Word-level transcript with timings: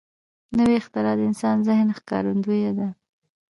نوې 0.57 0.75
اختراع 0.81 1.15
د 1.17 1.21
انسان 1.29 1.55
ذهن 1.67 1.87
ښکارندوی 1.97 2.61
ده 2.77 2.87